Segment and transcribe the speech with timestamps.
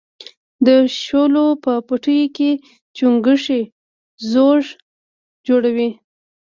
[0.65, 0.67] د
[1.03, 2.51] شولو په پټیو کې
[2.97, 3.61] چنگښې
[4.29, 4.63] ځوږ
[5.47, 5.89] جوړوي.